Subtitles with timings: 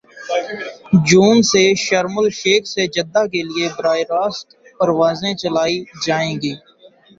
[1.07, 4.47] جون سے Sharm el Sheikh سے Jeddah کے لیے براہ راست
[4.79, 6.53] پروازیں چلائی جائیں گی